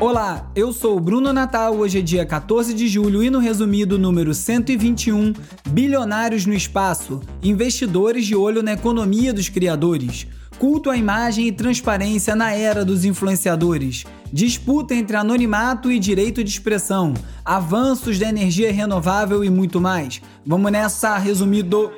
[0.00, 1.76] Olá, eu sou o Bruno Natal.
[1.76, 5.32] Hoje é dia 14 de julho e no resumido número 121,
[5.68, 10.26] bilionários no espaço, investidores de olho na economia dos criadores.
[10.58, 14.04] Culto à imagem e transparência na era dos influenciadores.
[14.32, 17.12] Disputa entre anonimato e direito de expressão.
[17.44, 20.22] Avanços da energia renovável e muito mais.
[20.46, 21.92] Vamos nessa, resumido.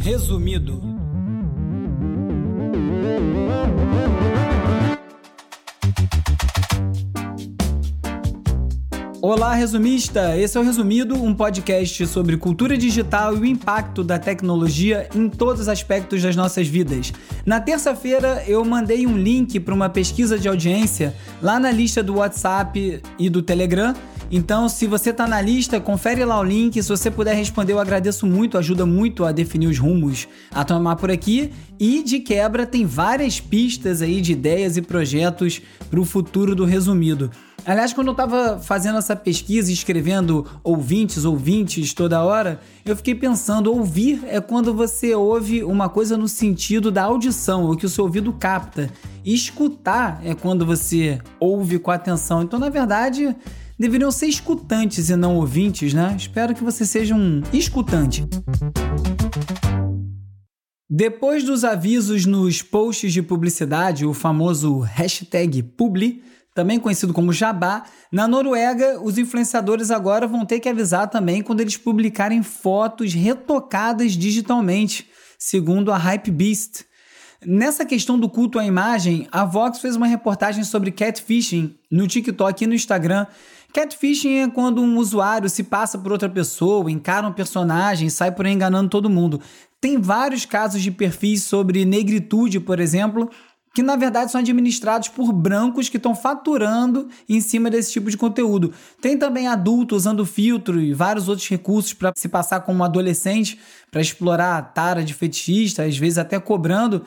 [0.00, 0.80] Resumido.
[9.22, 10.34] Olá, resumista!
[10.38, 15.28] Esse é o Resumido, um podcast sobre cultura digital e o impacto da tecnologia em
[15.28, 17.12] todos os aspectos das nossas vidas.
[17.44, 22.14] Na terça-feira, eu mandei um link para uma pesquisa de audiência lá na lista do
[22.14, 23.94] WhatsApp e do Telegram.
[24.30, 26.82] Então, se você está na lista, confere lá o link.
[26.82, 30.96] Se você puder responder, eu agradeço muito, ajuda muito a definir os rumos a tomar
[30.96, 31.50] por aqui.
[31.78, 35.60] E de quebra, tem várias pistas aí de ideias e projetos
[35.90, 37.30] para o futuro do resumido.
[37.64, 43.72] Aliás, quando eu estava fazendo essa pesquisa escrevendo ouvintes, ouvintes toda hora, eu fiquei pensando:
[43.72, 48.04] ouvir é quando você ouve uma coisa no sentido da audição, o que o seu
[48.04, 48.90] ouvido capta.
[49.24, 52.42] E escutar é quando você ouve com atenção.
[52.42, 53.36] Então, na verdade,
[53.78, 56.14] deveriam ser escutantes e não ouvintes, né?
[56.16, 58.26] Espero que você seja um escutante.
[60.92, 66.20] Depois dos avisos nos posts de publicidade, o famoso hashtag Publi,
[66.60, 71.62] também conhecido como jabá, na Noruega os influenciadores agora vão ter que avisar também quando
[71.62, 76.84] eles publicarem fotos retocadas digitalmente, segundo a Hypebeast.
[77.46, 82.62] Nessa questão do culto à imagem, a Vox fez uma reportagem sobre catfishing no TikTok
[82.62, 83.26] e no Instagram.
[83.72, 88.44] Catfishing é quando um usuário se passa por outra pessoa, encara um personagem sai por
[88.44, 89.40] aí enganando todo mundo.
[89.80, 93.30] Tem vários casos de perfis sobre negritude, por exemplo,
[93.74, 98.16] que na verdade são administrados por brancos que estão faturando em cima desse tipo de
[98.16, 98.72] conteúdo.
[99.00, 103.58] Tem também adulto usando filtro e vários outros recursos para se passar como adolescente,
[103.90, 107.04] para explorar a tara de fetichista, às vezes até cobrando.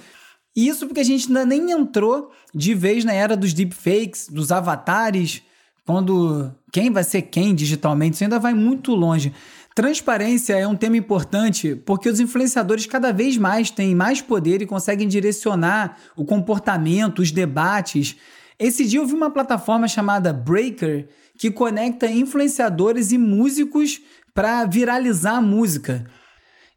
[0.56, 5.42] isso porque a gente ainda nem entrou de vez na era dos deepfakes, dos avatares,
[5.86, 9.34] quando quem vai ser quem digitalmente, isso ainda vai muito longe.
[9.76, 14.68] Transparência é um tema importante porque os influenciadores cada vez mais têm mais poder e
[14.68, 18.16] conseguem direcionar o comportamento, os debates.
[18.60, 21.08] Esse dia eu vi uma plataforma chamada Breaker
[21.40, 24.00] que conecta influenciadores e músicos
[24.32, 26.06] para viralizar a música.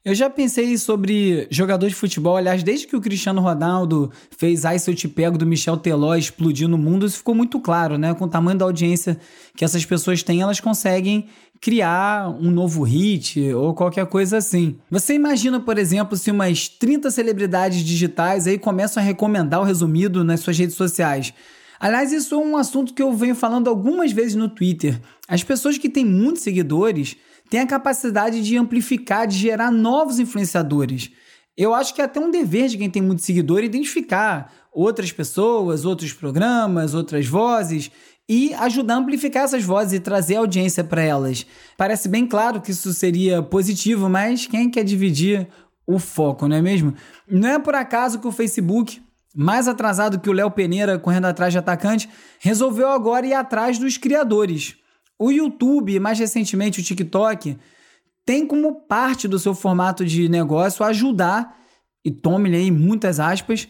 [0.06, 4.78] Eu já pensei sobre jogador de futebol, aliás, desde que o Cristiano Ronaldo fez Ai
[4.78, 8.14] Se Eu Te Pego do Michel Teló explodir no mundo, isso ficou muito claro, né?
[8.14, 9.18] Com o tamanho da audiência
[9.56, 11.26] que essas pessoas têm, elas conseguem
[11.60, 14.78] criar um novo hit ou qualquer coisa assim.
[14.90, 20.24] Você imagina, por exemplo, se umas 30 celebridades digitais aí começam a recomendar o resumido
[20.24, 21.32] nas suas redes sociais.
[21.78, 25.00] Aliás, isso é um assunto que eu venho falando algumas vezes no Twitter.
[25.28, 27.16] As pessoas que têm muitos seguidores
[27.50, 31.10] tem a capacidade de amplificar, de gerar novos influenciadores.
[31.56, 35.84] Eu acho que é até um dever de quem tem muito seguidor identificar outras pessoas,
[35.84, 37.90] outros programas, outras vozes
[38.28, 41.46] e ajudar a amplificar essas vozes e trazer audiência para elas.
[41.76, 45.48] Parece bem claro que isso seria positivo, mas quem quer dividir
[45.86, 46.94] o foco, não é mesmo?
[47.28, 49.00] Não é por acaso que o Facebook,
[49.34, 52.08] mais atrasado que o Léo Peneira correndo atrás de atacante,
[52.40, 54.76] resolveu agora ir atrás dos criadores.
[55.18, 57.56] O YouTube, mais recentemente o TikTok,
[58.24, 61.56] tem como parte do seu formato de negócio ajudar,
[62.04, 63.68] e tome-lhe aí muitas aspas,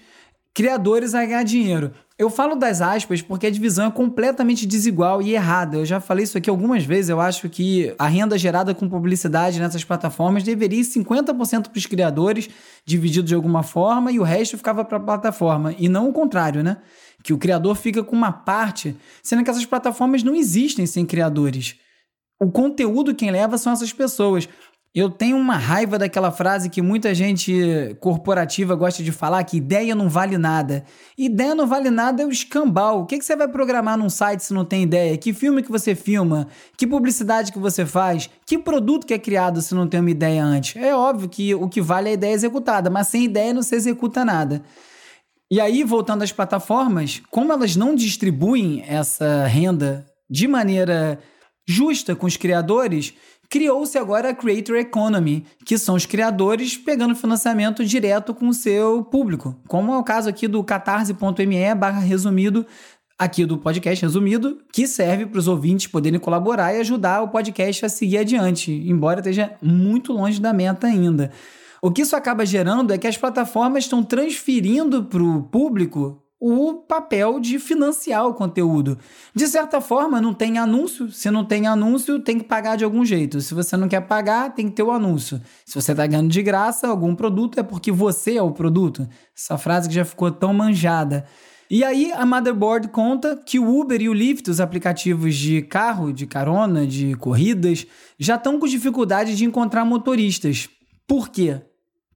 [0.55, 1.93] criadores a ganhar dinheiro.
[2.19, 5.77] Eu falo das aspas porque a divisão é completamente desigual e errada.
[5.77, 7.11] Eu já falei isso aqui algumas vezes.
[7.11, 11.85] Eu acho que a renda gerada com publicidade nessas plataformas deveria ir 50% para os
[11.85, 12.49] criadores,
[12.87, 15.75] dividido de alguma forma, e o resto ficava para a plataforma.
[15.79, 16.79] E não o contrário, né?
[17.27, 21.77] que o criador fica com uma parte, sendo que essas plataformas não existem sem criadores.
[22.41, 24.49] O conteúdo quem leva são essas pessoas.
[24.97, 29.95] Eu tenho uma raiva daquela frase que muita gente corporativa gosta de falar, que ideia
[29.95, 30.87] não vale nada.
[31.19, 33.03] Ideia não vale nada é o escambau.
[33.03, 35.15] O que, que você vai programar num site se não tem ideia?
[35.19, 36.49] Que filme que você filma?
[36.79, 38.31] Que publicidade que você faz?
[38.47, 40.83] Que produto que é criado se não tem uma ideia antes?
[40.83, 43.77] É óbvio que o que vale é a ideia executada, mas sem ideia não se
[43.77, 44.63] executa nada.
[45.51, 51.19] E aí, voltando às plataformas, como elas não distribuem essa renda de maneira
[51.67, 53.13] justa com os criadores,
[53.49, 59.05] criou-se agora a Creator Economy, que são os criadores pegando financiamento direto com o seu
[59.05, 62.67] público, como é o caso aqui do catarse.me barra resumido,
[63.19, 67.87] aqui do podcast resumido, que serve para os ouvintes poderem colaborar e ajudar o podcast
[67.87, 71.31] a seguir adiante, embora esteja muito longe da meta ainda.
[71.81, 76.75] O que isso acaba gerando é que as plataformas estão transferindo para o público o
[76.75, 78.99] papel de financiar o conteúdo.
[79.35, 81.11] De certa forma, não tem anúncio.
[81.11, 83.41] Se não tem anúncio, tem que pagar de algum jeito.
[83.41, 85.41] Se você não quer pagar, tem que ter o anúncio.
[85.65, 89.09] Se você está ganhando de graça algum produto, é porque você é o produto.
[89.37, 91.25] Essa frase que já ficou tão manjada.
[91.69, 96.13] E aí a Motherboard conta que o Uber e o Lyft, os aplicativos de carro,
[96.13, 97.87] de carona, de corridas,
[98.19, 100.69] já estão com dificuldade de encontrar motoristas.
[101.09, 101.61] Por quê?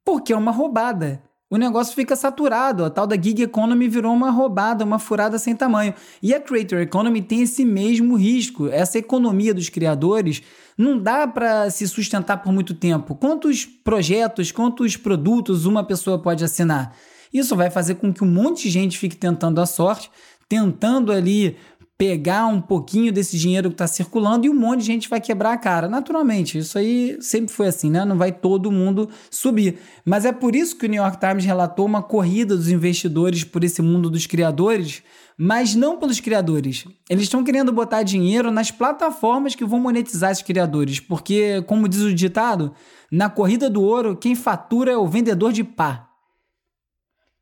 [0.05, 1.23] Porque é uma roubada.
[1.53, 5.57] O negócio fica saturado, a tal da gig economy virou uma roubada, uma furada sem
[5.57, 5.93] tamanho.
[6.23, 8.69] E a creator economy tem esse mesmo risco.
[8.69, 10.43] Essa economia dos criadores
[10.79, 13.17] não dá para se sustentar por muito tempo.
[13.17, 16.95] Quantos projetos, quantos produtos uma pessoa pode assinar?
[17.35, 20.09] Isso vai fazer com que um monte de gente fique tentando a sorte,
[20.49, 21.57] tentando ali
[22.01, 25.53] pegar um pouquinho desse dinheiro que está circulando e um monte de gente vai quebrar
[25.53, 25.87] a cara.
[25.87, 28.07] Naturalmente, isso aí sempre foi assim, né?
[28.07, 29.79] Não vai todo mundo subir.
[30.03, 33.63] Mas é por isso que o New York Times relatou uma corrida dos investidores por
[33.65, 35.03] esse mundo dos criadores,
[35.37, 36.87] mas não pelos criadores.
[37.07, 42.01] Eles estão querendo botar dinheiro nas plataformas que vão monetizar esses criadores, porque, como diz
[42.01, 42.73] o ditado,
[43.13, 46.10] na corrida do ouro, quem fatura é o vendedor de pá.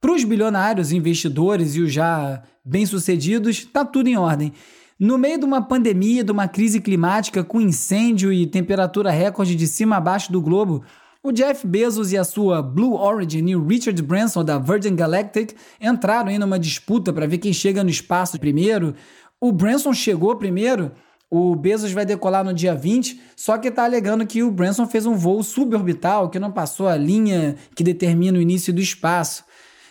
[0.00, 4.52] Para os bilionários, investidores e os já bem-sucedidos, está tudo em ordem.
[4.98, 9.66] No meio de uma pandemia, de uma crise climática com incêndio e temperatura recorde de
[9.66, 10.84] cima a baixo do globo,
[11.20, 15.56] o Jeff Bezos e a sua Blue Origin e o Richard Branson da Virgin Galactic
[15.80, 18.94] entraram em numa disputa para ver quem chega no espaço primeiro.
[19.40, 20.92] O Branson chegou primeiro,
[21.28, 25.06] o Bezos vai decolar no dia 20, só que está alegando que o Branson fez
[25.06, 29.44] um voo suborbital que não passou a linha que determina o início do espaço.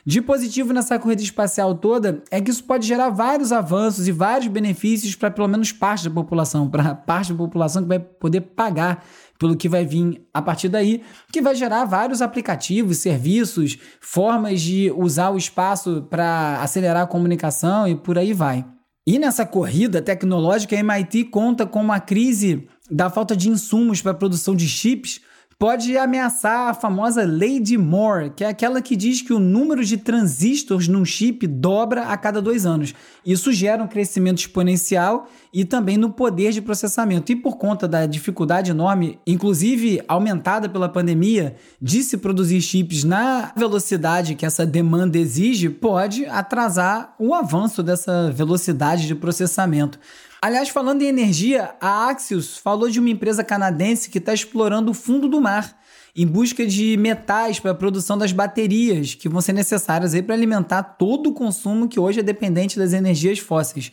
[0.07, 4.48] De positivo nessa corrida espacial toda é que isso pode gerar vários avanços e vários
[4.48, 9.04] benefícios para pelo menos parte da população, para parte da população que vai poder pagar
[9.38, 14.89] pelo que vai vir a partir daí, que vai gerar vários aplicativos, serviços, formas de
[14.95, 18.65] usar o espaço para acelerar a comunicação e por aí vai.
[19.06, 24.13] E nessa corrida tecnológica, a MIT conta com uma crise da falta de insumos para
[24.13, 25.19] a produção de chips
[25.59, 29.83] pode ameaçar a famosa Lei de Moore, que é aquela que diz que o número
[29.83, 32.94] de transistores num chip dobra a cada dois anos.
[33.25, 37.31] Isso gera um crescimento exponencial e também no poder de processamento.
[37.31, 43.51] E por conta da dificuldade enorme, inclusive aumentada pela pandemia, de se produzir chips na
[43.57, 50.00] velocidade que essa demanda exige, pode atrasar o avanço dessa velocidade de processamento.
[50.39, 54.94] Aliás, falando em energia, a Axios falou de uma empresa canadense que está explorando o
[54.94, 55.75] fundo do mar
[56.16, 60.84] em busca de metais para a produção das baterias que vão ser necessárias para alimentar
[60.84, 63.92] todo o consumo que hoje é dependente das energias fósseis.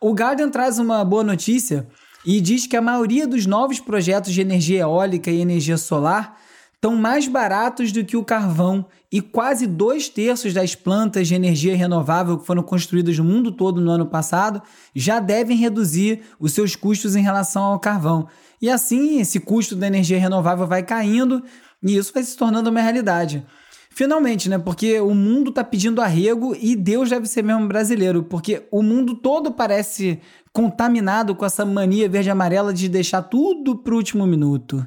[0.00, 1.86] O Guardian traz uma boa notícia
[2.24, 6.38] e diz que a maioria dos novos projetos de energia eólica e energia solar
[6.86, 11.76] estão mais baratos do que o carvão e quase dois terços das plantas de energia
[11.76, 14.62] renovável que foram construídas no mundo todo no ano passado
[14.94, 18.28] já devem reduzir os seus custos em relação ao carvão.
[18.62, 21.42] E assim, esse custo da energia renovável vai caindo
[21.82, 23.44] e isso vai se tornando uma realidade.
[23.90, 24.56] Finalmente, né?
[24.56, 29.16] Porque o mundo está pedindo arrego e Deus deve ser mesmo brasileiro, porque o mundo
[29.16, 30.20] todo parece
[30.52, 34.86] contaminado com essa mania verde-amarela de deixar tudo para o último minuto.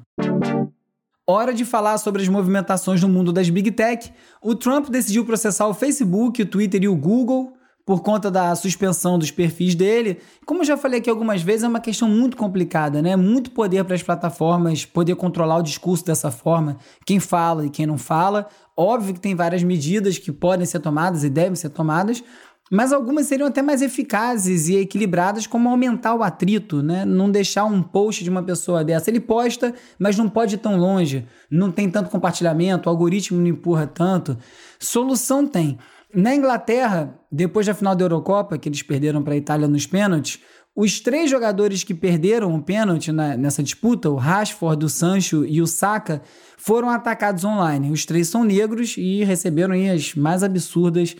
[1.31, 4.11] Hora de falar sobre as movimentações no mundo das Big Tech.
[4.41, 7.53] O Trump decidiu processar o Facebook, o Twitter e o Google
[7.85, 10.19] por conta da suspensão dos perfis dele.
[10.43, 13.15] Como eu já falei aqui algumas vezes, é uma questão muito complicada, né?
[13.15, 17.85] Muito poder para as plataformas poder controlar o discurso dessa forma, quem fala e quem
[17.85, 18.47] não fala.
[18.75, 22.23] Óbvio que tem várias medidas que podem ser tomadas e devem ser tomadas,
[22.69, 27.03] mas algumas seriam até mais eficazes e equilibradas, como aumentar o atrito, né?
[27.03, 29.09] Não deixar um post de uma pessoa dessa.
[29.09, 33.47] Ele posta, mas não pode ir tão longe, não tem tanto compartilhamento, o algoritmo não
[33.47, 34.37] empurra tanto.
[34.79, 35.77] Solução tem.
[36.13, 40.39] Na Inglaterra, depois da final da Eurocopa, que eles perderam para a Itália nos pênaltis,
[40.75, 45.61] os três jogadores que perderam o pênalti na, nessa disputa, o Rashford, o Sancho e
[45.61, 46.21] o Saka,
[46.57, 47.91] foram atacados online.
[47.91, 51.15] Os três são negros e receberam as mais absurdas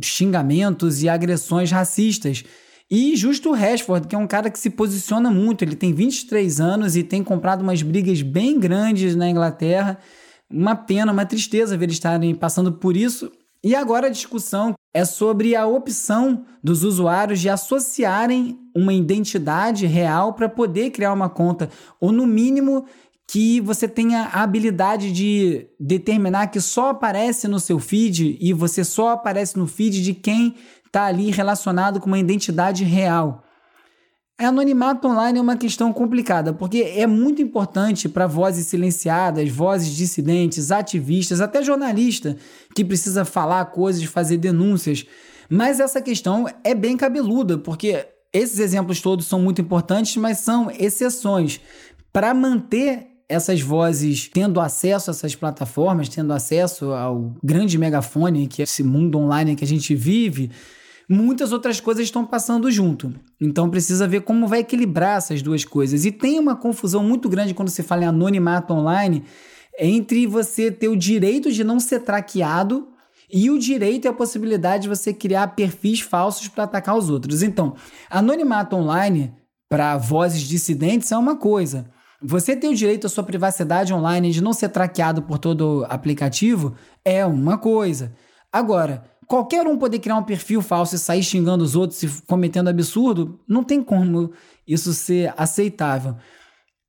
[0.00, 2.44] xingamentos e agressões racistas.
[2.90, 6.60] E justo o Rashford, que é um cara que se posiciona muito, ele tem 23
[6.60, 9.98] anos e tem comprado umas brigas bem grandes na Inglaterra.
[10.50, 13.32] Uma pena, uma tristeza ver eles estarem passando por isso.
[13.64, 20.34] E agora a discussão é sobre a opção dos usuários de associarem uma identidade real
[20.34, 21.70] para poder criar uma conta,
[22.00, 22.84] ou no mínimo
[23.28, 28.84] que você tenha a habilidade de determinar que só aparece no seu feed e você
[28.84, 30.54] só aparece no feed de quem
[30.86, 33.42] está ali relacionado com uma identidade real.
[34.38, 40.72] Anonimato online é uma questão complicada, porque é muito importante para vozes silenciadas, vozes dissidentes,
[40.72, 42.36] ativistas, até jornalista
[42.74, 45.06] que precisa falar coisas, fazer denúncias.
[45.48, 50.70] Mas essa questão é bem cabeluda, porque esses exemplos todos são muito importantes, mas são
[50.70, 51.60] exceções.
[52.12, 58.60] Para manter essas vozes tendo acesso a essas plataformas, tendo acesso ao grande megafone, que
[58.60, 60.50] é esse mundo online que a gente vive,
[61.08, 63.12] muitas outras coisas estão passando junto.
[63.40, 66.04] Então precisa ver como vai equilibrar essas duas coisas.
[66.04, 69.24] E tem uma confusão muito grande quando se fala em anonimato online
[69.78, 72.88] entre você ter o direito de não ser traqueado
[73.32, 77.42] e o direito e a possibilidade de você criar perfis falsos para atacar os outros.
[77.42, 77.74] Então,
[78.10, 79.32] anonimato online
[79.70, 81.90] para vozes dissidentes é uma coisa.
[82.24, 86.74] Você ter o direito à sua privacidade online de não ser traqueado por todo aplicativo
[87.04, 88.12] é uma coisa.
[88.52, 92.68] Agora, qualquer um poder criar um perfil falso e sair xingando os outros e cometendo
[92.68, 94.30] absurdo, não tem como
[94.66, 96.14] isso ser aceitável.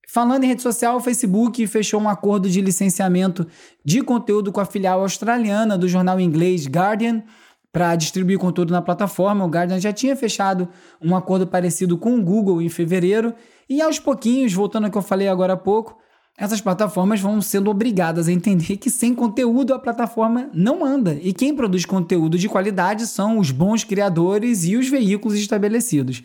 [0.07, 3.47] Falando em rede social, o Facebook fechou um acordo de licenciamento
[3.83, 7.23] de conteúdo com a filial australiana do jornal inglês Guardian
[7.71, 9.43] para distribuir conteúdo na plataforma.
[9.43, 10.69] O Guardian já tinha fechado
[11.01, 13.33] um acordo parecido com o Google em fevereiro
[13.70, 15.98] e aos pouquinhos, voltando ao que eu falei agora há pouco,
[16.38, 21.13] essas plataformas vão sendo obrigadas a entender que sem conteúdo a plataforma não anda.
[21.22, 26.24] E quem produz conteúdo de qualidade são os bons criadores e os veículos estabelecidos.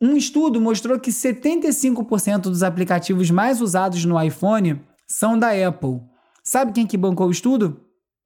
[0.00, 6.00] Um estudo mostrou que 75% dos aplicativos mais usados no iPhone são da Apple.
[6.42, 7.78] Sabe quem que bancou o estudo?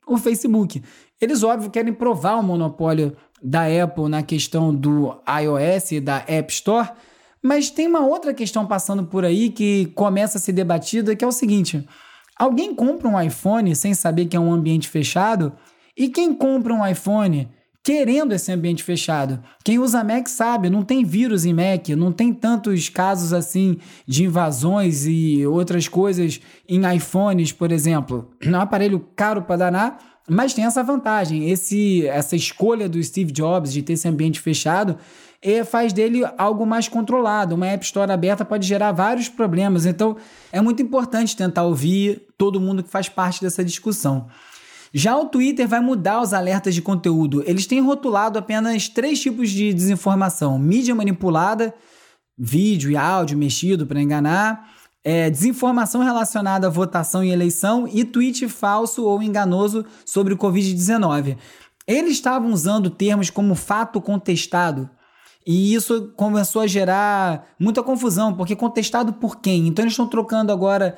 [0.06, 0.80] O Facebook.
[1.20, 6.52] Eles, óbvio, querem provar o monopólio da Apple na questão do iOS e da App
[6.52, 6.90] Store,
[7.44, 11.28] mas tem uma outra questão passando por aí que começa a ser debatida, que é
[11.28, 11.86] o seguinte:
[12.34, 15.52] alguém compra um iPhone sem saber que é um ambiente fechado?
[15.94, 17.46] E quem compra um iPhone
[17.82, 19.44] querendo esse ambiente fechado?
[19.62, 24.24] Quem usa Mac sabe, não tem vírus em Mac, não tem tantos casos assim de
[24.24, 28.30] invasões e outras coisas em iPhones, por exemplo.
[28.40, 33.30] É um aparelho caro para danar, mas tem essa vantagem, esse essa escolha do Steve
[33.30, 34.96] Jobs de ter esse ambiente fechado
[35.44, 37.54] e faz dele algo mais controlado.
[37.54, 40.16] Uma App Store aberta pode gerar vários problemas, então
[40.50, 44.26] é muito importante tentar ouvir todo mundo que faz parte dessa discussão.
[44.92, 47.42] Já o Twitter vai mudar os alertas de conteúdo.
[47.46, 51.74] Eles têm rotulado apenas três tipos de desinformação: mídia manipulada,
[52.38, 54.70] vídeo e áudio mexido para enganar,
[55.04, 61.36] é, desinformação relacionada à votação e eleição e tweet falso ou enganoso sobre o Covid-19.
[61.86, 64.88] Eles estavam usando termos como fato contestado
[65.46, 69.68] e isso começou a gerar muita confusão, porque contestado por quem?
[69.68, 70.96] Então eles estão trocando agora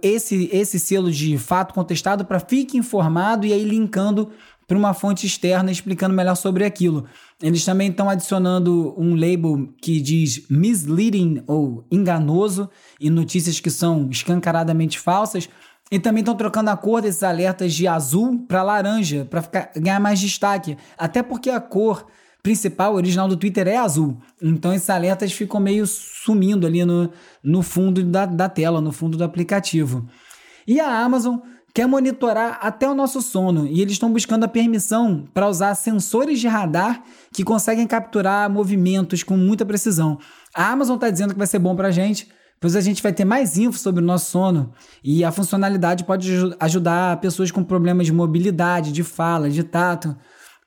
[0.00, 4.30] esse, esse selo de fato contestado para fique informado e aí linkando
[4.66, 7.04] para uma fonte externa explicando melhor sobre aquilo.
[7.42, 14.08] Eles também estão adicionando um label que diz misleading ou enganoso e notícias que são
[14.10, 15.48] escancaradamente falsas.
[15.90, 19.42] E também estão trocando a cor desses alertas de azul para laranja, para
[19.76, 20.78] ganhar mais destaque.
[20.96, 22.06] Até porque a cor
[22.44, 24.18] principal, original do Twitter é azul.
[24.40, 27.10] Então esses alertas ficam meio sumindo ali no,
[27.42, 30.06] no fundo da, da tela, no fundo do aplicativo.
[30.66, 31.38] E a Amazon
[31.72, 36.38] quer monitorar até o nosso sono e eles estão buscando a permissão para usar sensores
[36.38, 40.18] de radar que conseguem capturar movimentos com muita precisão.
[40.54, 42.28] A Amazon está dizendo que vai ser bom para a gente,
[42.60, 44.70] pois a gente vai ter mais info sobre o nosso sono
[45.02, 50.14] e a funcionalidade pode ajudar pessoas com problemas de mobilidade, de fala, de tato.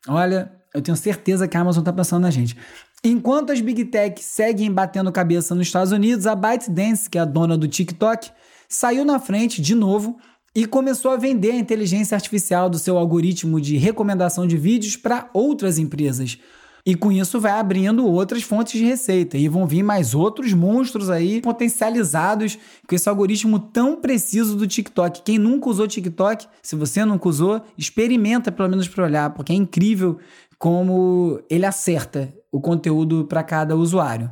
[0.07, 2.55] Olha, eu tenho certeza que a Amazon está pensando na gente.
[3.03, 7.25] Enquanto as Big Tech seguem batendo cabeça nos Estados Unidos, a ByteDance, que é a
[7.25, 8.31] dona do TikTok,
[8.67, 10.17] saiu na frente de novo
[10.55, 15.29] e começou a vender a inteligência artificial do seu algoritmo de recomendação de vídeos para
[15.33, 16.39] outras empresas.
[16.87, 21.09] E com isso vai abrindo outras fontes de receita e vão vir mais outros monstros
[21.09, 22.57] aí potencializados
[22.87, 25.21] com esse algoritmo tão preciso do TikTok.
[25.21, 29.55] Quem nunca usou TikTok, se você nunca usou, experimenta pelo menos para olhar, porque é
[29.55, 30.17] incrível
[30.57, 34.31] como ele acerta o conteúdo para cada usuário.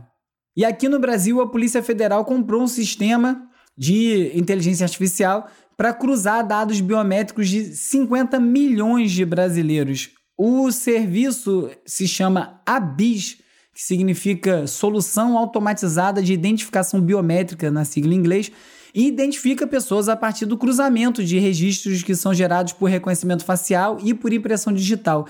[0.58, 6.48] E aqui no Brasil, a Polícia Federal comprou um sistema de inteligência artificial para cruzar
[6.48, 10.12] dados biométricos de 50 milhões de brasileiros.
[10.38, 13.38] O serviço se chama ABIS,
[13.74, 18.50] que significa Solução Automatizada de Identificação Biométrica, na sigla em inglês,
[18.94, 23.98] e identifica pessoas a partir do cruzamento de registros que são gerados por reconhecimento facial
[24.02, 25.28] e por impressão digital.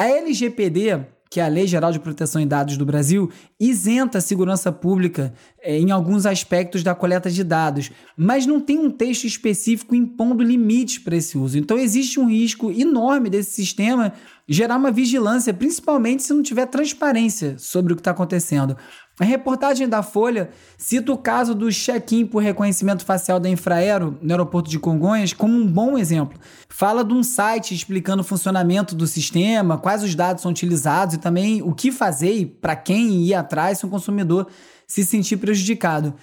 [0.00, 0.98] A LGPD
[1.30, 5.32] que é a Lei Geral de Proteção de Dados do Brasil, isenta a segurança pública
[5.62, 10.42] é, em alguns aspectos da coleta de dados, mas não tem um texto específico impondo
[10.42, 11.56] limites para esse uso.
[11.56, 14.12] Então existe um risco enorme desse sistema
[14.48, 18.76] gerar uma vigilância, principalmente se não tiver transparência sobre o que está acontecendo.
[19.20, 20.48] A reportagem da Folha
[20.78, 25.52] cita o caso do check-in por reconhecimento facial da Infraero no aeroporto de Congonhas como
[25.52, 26.40] um bom exemplo.
[26.70, 31.18] Fala de um site explicando o funcionamento do sistema, quais os dados são utilizados e
[31.18, 34.46] também o que fazer para quem ir atrás se o consumidor
[34.86, 36.14] se sentir prejudicado.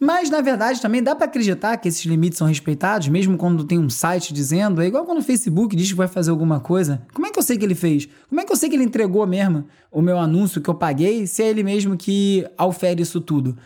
[0.00, 3.78] Mas, na verdade, também dá para acreditar que esses limites são respeitados, mesmo quando tem
[3.78, 4.82] um site dizendo.
[4.82, 7.02] É igual quando o Facebook diz que vai fazer alguma coisa.
[7.12, 8.08] Como é que eu sei que ele fez?
[8.28, 11.26] Como é que eu sei que ele entregou mesmo o meu anúncio que eu paguei,
[11.26, 13.56] se é ele mesmo que ofere isso tudo?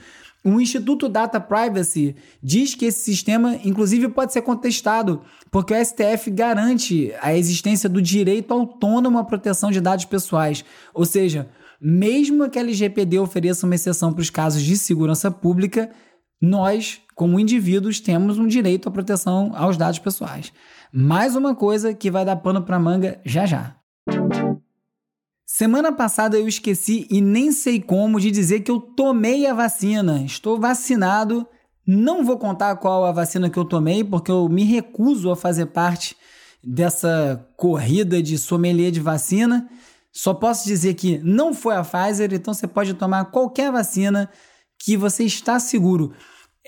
[0.44, 6.30] O Instituto Data Privacy diz que esse sistema, inclusive, pode ser contestado, porque o STF
[6.30, 10.64] garante a existência do direito autônomo à proteção de dados pessoais.
[10.94, 11.48] Ou seja,
[11.80, 15.90] mesmo que a LGPD ofereça uma exceção para os casos de segurança pública,
[16.40, 20.52] nós, como indivíduos, temos um direito à proteção aos dados pessoais.
[20.92, 23.76] Mais uma coisa que vai dar pano para manga já já.
[25.44, 30.22] Semana passada eu esqueci e nem sei como de dizer que eu tomei a vacina.
[30.22, 31.46] Estou vacinado.
[31.86, 35.66] Não vou contar qual a vacina que eu tomei, porque eu me recuso a fazer
[35.66, 36.14] parte
[36.62, 39.68] dessa corrida de sommelier de vacina.
[40.12, 44.28] Só posso dizer que não foi a Pfizer, então você pode tomar qualquer vacina
[44.78, 46.12] que você está seguro.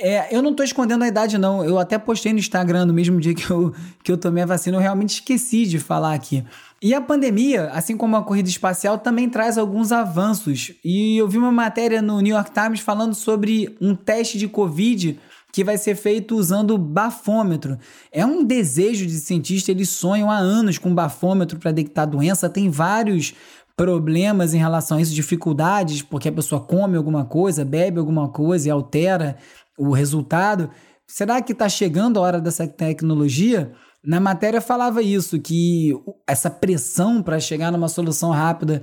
[0.02, 1.62] É, eu não estou escondendo a idade, não.
[1.62, 4.78] Eu até postei no Instagram no mesmo dia que eu, que eu tomei a vacina,
[4.78, 6.42] eu realmente esqueci de falar aqui.
[6.82, 10.72] E a pandemia, assim como a corrida espacial, também traz alguns avanços.
[10.82, 15.18] E eu vi uma matéria no New York Times falando sobre um teste de Covid
[15.52, 17.78] que vai ser feito usando bafômetro.
[18.12, 22.48] É um desejo de cientista, eles sonham há anos com bafômetro para detectar doença.
[22.48, 23.34] Tem vários
[23.80, 28.68] problemas em relação a isso, dificuldades, porque a pessoa come alguma coisa, bebe alguma coisa
[28.68, 29.38] e altera
[29.78, 30.68] o resultado.
[31.06, 33.72] Será que está chegando a hora dessa tecnologia?
[34.04, 35.94] Na matéria falava isso, que
[36.26, 38.82] essa pressão para chegar numa solução rápida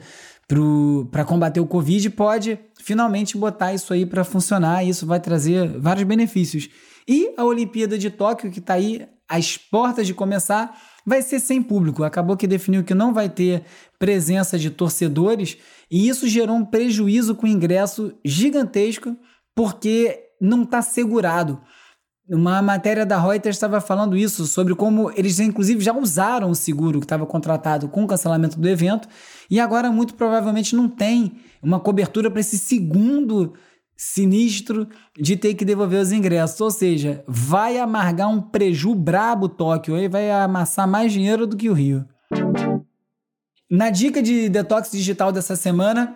[1.11, 5.77] para combater o Covid pode finalmente botar isso aí para funcionar e isso vai trazer
[5.77, 6.69] vários benefícios.
[7.07, 10.75] E a Olimpíada de Tóquio, que está aí às portas de começar,
[11.07, 12.03] vai ser sem público.
[12.03, 13.63] Acabou que definiu que não vai ter
[13.97, 15.57] presença de torcedores
[15.89, 19.15] e isso gerou um prejuízo com ingresso gigantesco
[19.55, 21.61] porque não está segurado.
[22.29, 26.99] Uma matéria da Reuters estava falando isso, sobre como eles, inclusive, já usaram o seguro
[26.99, 29.07] que estava contratado com o cancelamento do evento
[29.49, 33.53] e agora, muito provavelmente, não tem uma cobertura para esse segundo
[33.97, 34.87] sinistro
[35.19, 36.61] de ter que devolver os ingressos.
[36.61, 41.69] Ou seja, vai amargar um preju brabo Tóquio aí, vai amassar mais dinheiro do que
[41.69, 42.05] o Rio.
[43.69, 46.15] Na dica de detox digital dessa semana,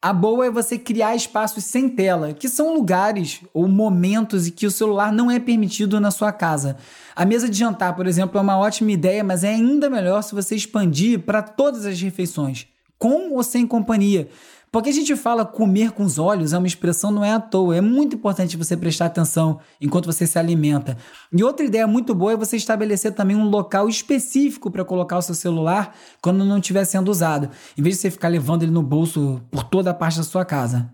[0.00, 4.66] a boa é você criar espaços sem tela, que são lugares ou momentos em que
[4.66, 6.76] o celular não é permitido na sua casa.
[7.14, 10.34] A mesa de jantar, por exemplo, é uma ótima ideia, mas é ainda melhor se
[10.34, 12.66] você expandir para todas as refeições,
[12.98, 14.28] com ou sem companhia.
[14.70, 17.76] Porque a gente fala comer com os olhos é uma expressão não é à toa.
[17.76, 20.96] É muito importante você prestar atenção enquanto você se alimenta.
[21.32, 25.22] E outra ideia muito boa é você estabelecer também um local específico para colocar o
[25.22, 28.82] seu celular quando não estiver sendo usado, em vez de você ficar levando ele no
[28.82, 30.90] bolso por toda a parte da sua casa.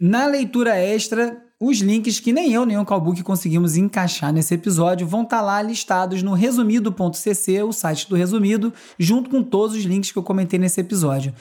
[0.00, 5.06] Na leitura extra, os links que nem eu nem o Calbook conseguimos encaixar nesse episódio
[5.06, 9.84] vão estar tá lá listados no resumido.cc, o site do Resumido, junto com todos os
[9.84, 11.34] links que eu comentei nesse episódio.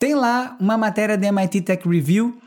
[0.00, 2.40] Tem lá uma matéria da MIT Tech Review.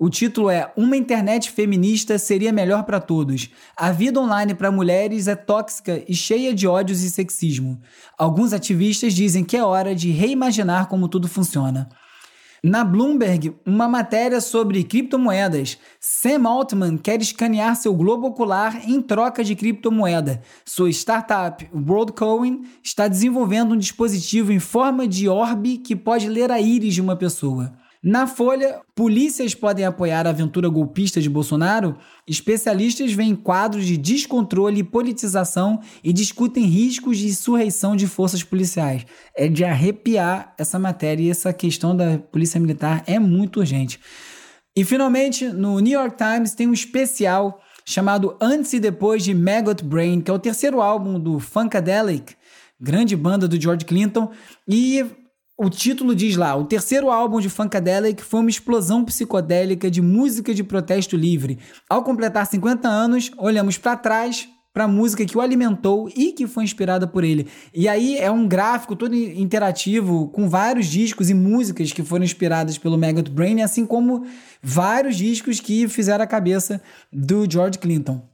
[0.00, 3.50] O título é Uma internet feminista seria melhor para todos.
[3.76, 7.80] A vida online para mulheres é tóxica e cheia de ódios e sexismo.
[8.18, 11.88] Alguns ativistas dizem que é hora de reimaginar como tudo funciona.
[12.64, 15.76] Na Bloomberg, uma matéria sobre criptomoedas.
[15.98, 20.40] Sam Altman quer escanear seu globo ocular em troca de criptomoeda.
[20.64, 26.60] Sua startup, WorldCoin, está desenvolvendo um dispositivo em forma de orbe que pode ler a
[26.60, 27.72] íris de uma pessoa.
[28.04, 31.96] Na Folha, polícias podem apoiar a aventura golpista de Bolsonaro?
[32.26, 39.06] Especialistas veem quadros de descontrole e politização e discutem riscos de insurreição de forças policiais.
[39.36, 44.00] É de arrepiar essa matéria e essa questão da polícia militar é muito urgente.
[44.74, 49.84] E finalmente, no New York Times tem um especial chamado Antes e Depois de Maggot
[49.84, 52.34] Brain, que é o terceiro álbum do Funkadelic,
[52.80, 54.32] grande banda do George Clinton,
[54.66, 55.06] e
[55.62, 60.52] o título diz lá: o terceiro álbum de Funkadelic foi uma explosão psicodélica de música
[60.52, 61.58] de protesto livre.
[61.88, 66.46] Ao completar 50 anos, olhamos para trás para a música que o alimentou e que
[66.46, 67.46] foi inspirada por ele.
[67.74, 72.78] E aí é um gráfico todo interativo com vários discos e músicas que foram inspiradas
[72.78, 74.26] pelo Maggot Brain, assim como
[74.62, 76.80] vários discos que fizeram a cabeça
[77.12, 78.31] do George Clinton.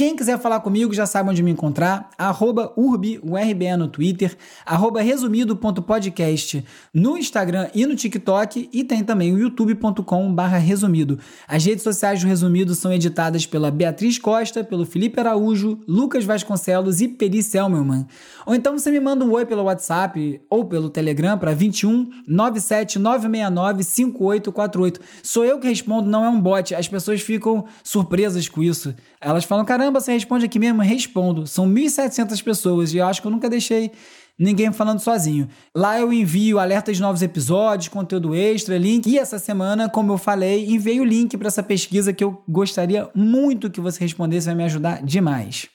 [0.00, 4.34] Quem quiser falar comigo já sabe onde me encontrar, arroba urbiurbe no Twitter,
[4.64, 11.18] arroba resumido.podcast no Instagram e no TikTok e tem também o youtube.com barra resumido.
[11.46, 17.02] As redes sociais do Resumido são editadas pela Beatriz Costa, pelo Felipe Araújo, Lucas Vasconcelos
[17.02, 18.06] e Peri Selmelman.
[18.46, 22.98] Ou então você me manda um oi pelo WhatsApp ou pelo Telegram para 21 97
[22.98, 25.00] 969 5848.
[25.22, 26.74] Sou eu que respondo, não é um bot.
[26.74, 28.94] As pessoas ficam surpresas com isso.
[29.20, 30.82] Elas falam, caramba, você responde aqui mesmo?
[30.82, 31.46] Respondo.
[31.46, 33.90] São 1.700 pessoas e eu acho que eu nunca deixei
[34.38, 35.48] ninguém falando sozinho.
[35.76, 39.06] Lá eu envio alertas de novos episódios, conteúdo extra, link.
[39.06, 43.10] E essa semana, como eu falei, enviei o link para essa pesquisa que eu gostaria
[43.14, 45.68] muito que você respondesse, vai me ajudar demais.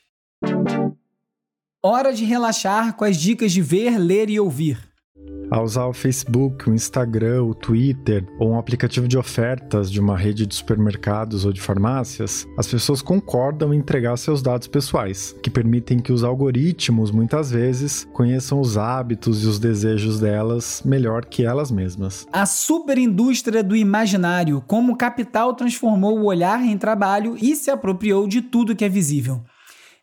[1.83, 4.79] Hora de relaxar com as dicas de ver, ler e ouvir.
[5.51, 10.17] A usar o Facebook, o Instagram, o Twitter ou um aplicativo de ofertas de uma
[10.17, 15.49] rede de supermercados ou de farmácias, as pessoas concordam em entregar seus dados pessoais, que
[15.49, 21.45] permitem que os algoritmos muitas vezes conheçam os hábitos e os desejos delas melhor que
[21.45, 22.25] elas mesmas.
[22.33, 28.27] A superindústria do imaginário, como o capital transformou o olhar em trabalho e se apropriou
[28.27, 29.43] de tudo que é visível.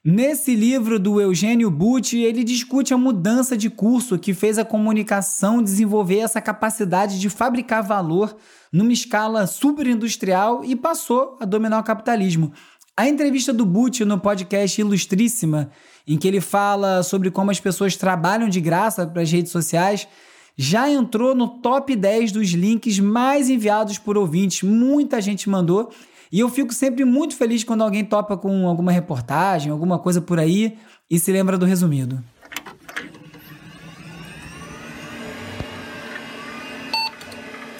[0.04, 5.62] Nesse livro do Eugênio Butti, ele discute a mudança de curso que fez a comunicação
[5.62, 8.36] desenvolver essa capacidade de fabricar valor
[8.72, 12.52] numa escala superindustrial e passou a dominar o capitalismo.
[12.96, 15.70] A entrevista do Butti no podcast Ilustríssima,
[16.04, 20.08] em que ele fala sobre como as pessoas trabalham de graça para as redes sociais,
[20.56, 24.68] já entrou no top 10 dos links mais enviados por ouvintes.
[24.68, 25.92] Muita gente mandou
[26.32, 30.38] e eu fico sempre muito feliz quando alguém topa com alguma reportagem, alguma coisa por
[30.38, 30.78] aí
[31.10, 32.24] e se lembra do resumido.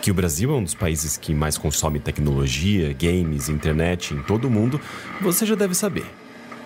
[0.02, 4.46] Que o Brasil é um dos países que mais consome tecnologia, games, internet em todo
[4.46, 4.78] o mundo,
[5.22, 6.04] você já deve saber.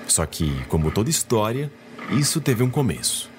[0.08, 1.70] Só que, como toda história,
[2.18, 3.30] isso teve um começo.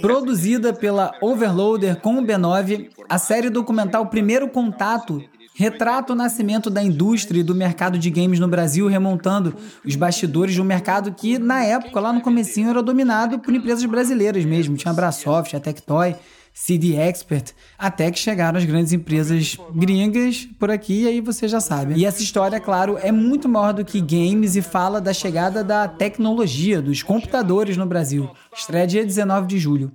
[0.00, 5.22] Produzida pela Overloader com o B9, a série documental Primeiro Contato
[5.54, 10.54] retrata o nascimento da indústria e do mercado de games no Brasil, remontando os bastidores
[10.54, 14.76] de um mercado que, na época, lá no comecinho, era dominado por empresas brasileiras mesmo.
[14.76, 16.16] Tinha a Brasoft, a Tectoy,
[16.52, 21.60] CD Expert, até que chegaram as grandes empresas gringas por aqui, e aí você já
[21.60, 21.94] sabe.
[21.94, 25.88] E essa história, claro, é muito maior do que games e fala da chegada da
[25.88, 28.30] tecnologia, dos computadores no Brasil.
[28.56, 29.92] Estreia dia 19 de julho.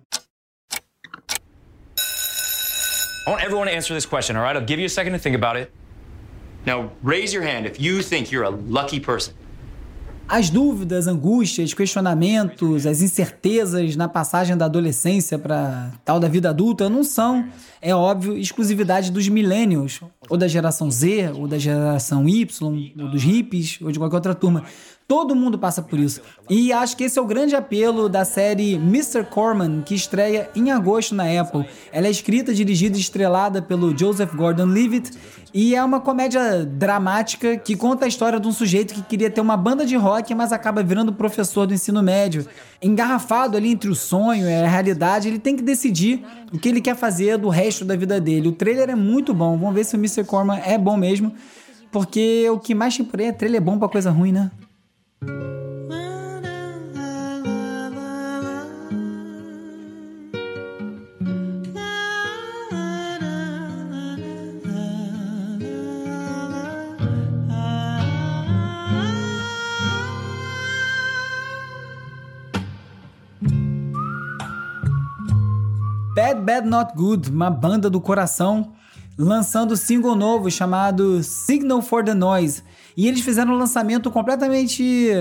[3.29, 4.55] I want everyone to answer this question, all right?
[4.55, 5.71] I'll give you a second to think about it.
[6.65, 9.35] Now, raise your hand if you think you're a lucky person.
[10.29, 16.87] As dúvidas, angústias, questionamentos, as incertezas na passagem da adolescência para tal da vida adulta
[16.87, 17.47] não são,
[17.81, 23.23] é óbvio, exclusividade dos millennials, ou da geração Z, ou da geração Y, ou dos
[23.23, 24.65] hippies, ou de qualquer outra turma.
[25.07, 26.21] Todo mundo passa por isso.
[26.47, 29.23] E acho que esse é o grande apelo da série Mr.
[29.23, 31.65] Corman, que estreia em agosto na Apple.
[31.91, 35.09] Ela é escrita, dirigida e estrelada pelo Joseph Gordon-Levitt
[35.53, 39.41] e é uma comédia dramática que conta a história de um sujeito que queria ter
[39.41, 42.45] uma banda de rock, mas acaba virando professor do ensino médio.
[42.81, 46.81] Engarrafado ali entre o sonho e a realidade, ele tem que decidir o que ele
[46.81, 48.47] quer fazer do resto da vida dele.
[48.47, 49.57] O trailer é muito bom.
[49.57, 50.23] Vamos ver se o Mr.
[50.23, 51.33] Corman é bom mesmo.
[51.91, 54.51] Porque o que mais tem por aí é trailer bom pra coisa ruim, né?
[76.15, 78.71] Bad Bad Not Good, uma banda do coração,
[79.17, 82.63] lançando single novo chamado Signal for the Noise.
[82.97, 85.13] E eles fizeram um lançamento completamente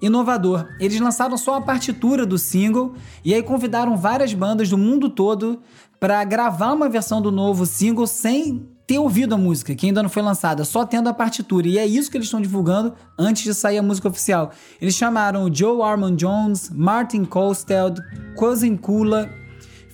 [0.00, 0.66] inovador.
[0.78, 5.60] Eles lançaram só a partitura do single e aí convidaram várias bandas do mundo todo
[5.98, 10.08] para gravar uma versão do novo single sem ter ouvido a música, que ainda não
[10.08, 11.66] foi lançada, só tendo a partitura.
[11.66, 14.52] E é isso que eles estão divulgando antes de sair a música oficial.
[14.80, 18.00] Eles chamaram Joe Armand Jones, Martin Kosted,
[18.36, 19.28] Cousin Kula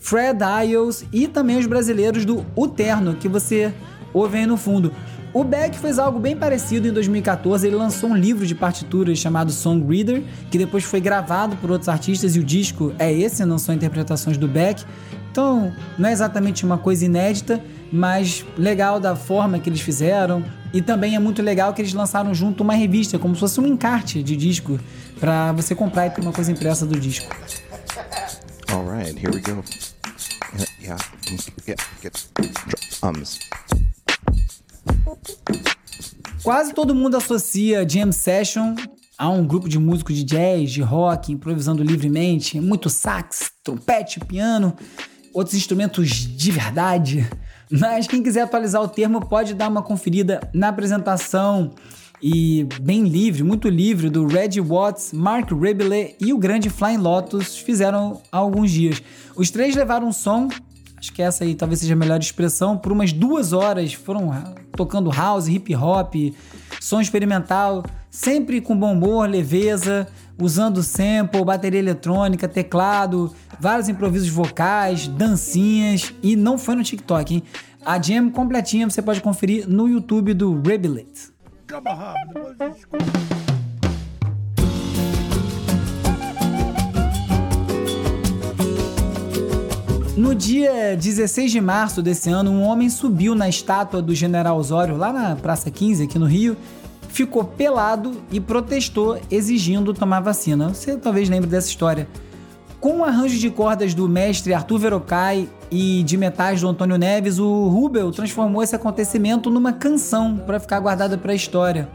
[0.03, 3.73] Fred Isles e também os brasileiros do Uterno, que você
[4.13, 4.93] ouve aí no fundo.
[5.33, 7.67] O Beck fez algo bem parecido em 2014.
[7.67, 11.89] Ele lançou um livro de partituras chamado Song Reader, que depois foi gravado por outros
[11.89, 14.85] artistas e o disco é esse, não são interpretações do Beck.
[15.31, 20.45] Então, não é exatamente uma coisa inédita, mas legal da forma que eles fizeram.
[20.75, 23.67] E também é muito legal que eles lançaram junto uma revista, como se fosse um
[23.67, 24.79] encarte de disco,
[25.19, 27.35] para você comprar e ter uma coisa impressa do disco.
[28.69, 29.63] Alright, here we go.
[30.83, 30.99] Yeah,
[31.69, 31.79] yeah,
[33.01, 33.39] drums.
[36.43, 38.75] Quase todo mundo associa Jam Session
[39.17, 44.75] a um grupo de músicos de jazz, de rock, improvisando livremente, muito sax, trompete, piano,
[45.33, 47.31] outros instrumentos de verdade.
[47.71, 51.73] Mas quem quiser atualizar o termo pode dar uma conferida na apresentação
[52.21, 57.57] e bem livre, muito livre, do Reggie Watts, Mark Rebele e o grande Flying Lotus
[57.57, 59.03] fizeram há alguns dias.
[59.35, 60.49] Os três levaram um som,
[61.03, 64.31] acho que essa aí talvez seja a melhor expressão, por umas duas horas foram
[64.77, 66.15] tocando house, hip hop,
[66.81, 70.07] som experimental, sempre com bom humor, leveza,
[70.41, 77.43] usando sample, bateria eletrônica, teclado, vários improvisos vocais, dancinhas e não foi no TikTok, hein?
[77.85, 81.33] A jam completinha você pode conferir no YouTube do Rebillet.
[90.23, 94.97] No dia 16 de março desse ano, um homem subiu na estátua do General Osório,
[94.97, 96.57] lá na Praça 15, aqui no Rio,
[97.09, 100.69] ficou pelado e protestou exigindo tomar vacina.
[100.69, 102.07] Você talvez lembre dessa história.
[102.79, 107.41] Com o arranjo de cordas do mestre Arthur Verocai e de metais do Antônio Neves,
[107.41, 111.89] o Rubel transformou esse acontecimento numa canção para ficar guardada para a história.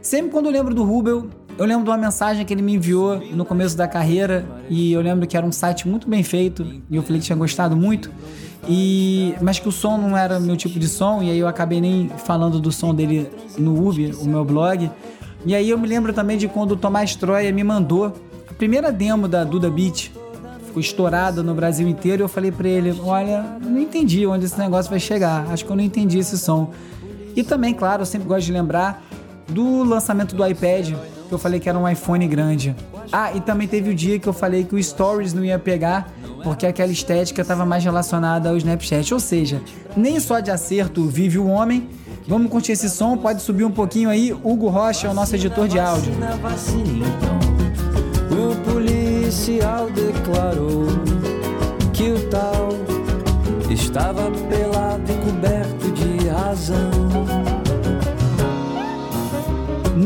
[0.00, 3.18] Sempre quando eu lembro do Rubel, eu lembro de uma mensagem que ele me enviou
[3.32, 6.94] no começo da carreira e eu lembro que era um site muito bem feito e
[6.94, 8.10] eu falei que tinha gostado muito.
[8.68, 11.80] E, mas que o som não era meu tipo de som, e aí eu acabei
[11.80, 14.90] nem falando do som dele no Uber, o meu blog.
[15.44, 18.14] E aí eu me lembro também de quando o Tomás Troia me mandou
[18.48, 20.10] a primeira demo da Duda Beat,
[20.66, 24.58] ficou estourada no Brasil inteiro, e eu falei para ele: Olha, não entendi onde esse
[24.58, 26.70] negócio vai chegar, acho que eu não entendi esse som.
[27.34, 29.02] E também, claro, eu sempre gosto de lembrar
[29.48, 30.92] do lançamento do iPad,
[31.28, 32.74] que eu falei que era um iPhone grande.
[33.12, 36.12] Ah, e também teve o dia que eu falei que o Stories não ia pegar,
[36.42, 39.12] porque aquela estética estava mais relacionada ao Snapchat.
[39.14, 39.60] Ou seja,
[39.96, 41.88] nem só de acerto vive o homem.
[42.26, 44.32] Vamos curtir esse som, pode subir um pouquinho aí.
[44.32, 46.12] Hugo Rocha é o nosso editor de áudio.
[48.30, 50.86] O policial declarou
[51.92, 52.68] que o tal
[53.70, 57.47] estava pelado e coberto de razão.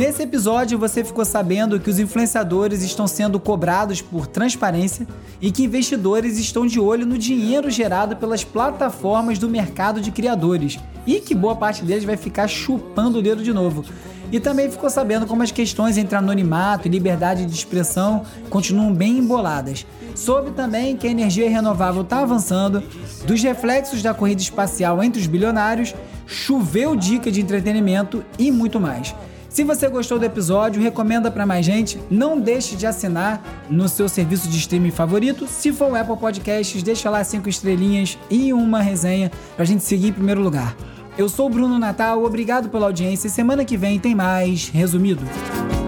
[0.02, 5.06] Nesse episódio você ficou sabendo que os influenciadores estão sendo cobrados por transparência
[5.40, 10.76] e que investidores estão de olho no dinheiro gerado pelas plataformas do mercado de criadores
[11.06, 13.84] e que boa parte deles vai ficar chupando o dedo de novo.
[14.32, 19.18] E também ficou sabendo como as questões entre anonimato e liberdade de expressão continuam bem
[19.18, 19.86] emboladas.
[20.16, 22.82] Soube também que a energia renovável está avançando,
[23.24, 25.94] dos reflexos da corrida espacial entre os bilionários,
[26.26, 29.14] choveu dica de entretenimento e muito mais.
[29.52, 32.00] Se você gostou do episódio, recomenda para mais gente.
[32.10, 35.46] Não deixe de assinar no seu serviço de streaming favorito.
[35.46, 39.84] Se for o Apple Podcasts, deixa lá cinco estrelinhas e uma resenha para a gente
[39.84, 40.74] seguir em primeiro lugar.
[41.18, 43.28] Eu sou o Bruno Natal, obrigado pela audiência.
[43.28, 45.22] Semana que vem tem mais resumido.
[45.22, 45.81] Resumido.